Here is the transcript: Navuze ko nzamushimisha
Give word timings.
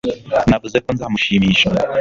Navuze 0.49 0.77
ko 0.85 0.89
nzamushimisha 0.95 1.67